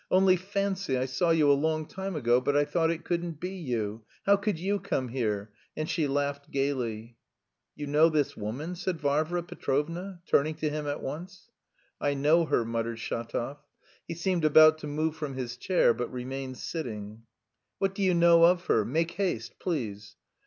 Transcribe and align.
"Only 0.09 0.35
fancy, 0.35 0.97
I 0.97 1.05
saw 1.05 1.29
you 1.29 1.51
a 1.51 1.53
long 1.53 1.85
time 1.87 2.15
ago, 2.15 2.41
but 2.41 2.57
I 2.57 2.65
thought 2.65 2.89
it 2.89 3.05
couldn't 3.05 3.39
be 3.39 3.51
you! 3.51 4.03
How 4.25 4.35
could 4.35 4.57
you 4.57 4.79
come 4.79 5.09
here!" 5.09 5.51
And 5.77 5.87
she 5.87 6.07
laughed 6.07 6.49
gaily. 6.49 7.17
"You 7.75 7.85
know 7.85 8.09
this 8.09 8.35
woman?" 8.35 8.73
said 8.73 8.99
Varvara 8.99 9.43
Petrovna, 9.43 10.19
turning 10.25 10.55
to 10.55 10.71
him 10.71 10.87
at 10.87 11.03
once. 11.03 11.51
"I 11.99 12.15
know 12.15 12.45
her," 12.45 12.65
muttered 12.65 12.97
Shatov. 12.97 13.57
He 14.07 14.15
seemed 14.15 14.43
about 14.43 14.79
to 14.79 14.87
move 14.87 15.15
from 15.15 15.35
his 15.35 15.55
chair, 15.55 15.93
but 15.93 16.11
remained 16.11 16.57
sitting. 16.57 17.21
"What 17.77 17.93
do 17.93 18.01
you 18.01 18.15
know 18.15 18.45
of 18.45 18.65
her? 18.65 18.83
Make 18.83 19.11
haste, 19.11 19.59
please!" 19.59 20.15